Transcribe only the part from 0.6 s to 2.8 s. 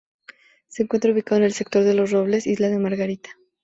Se encuentra ubicado en el sector de Los Robles, isla de